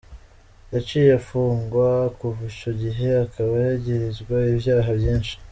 Yaciye 0.73 1.11
apfungwa 1.19 1.87
kuva 2.17 2.41
ico 2.51 2.69
gihe 2.81 3.07
akaba 3.25 3.53
yagirizwa 3.67 4.37
ivyaha 4.53 4.89
vyinshi. 5.01 5.33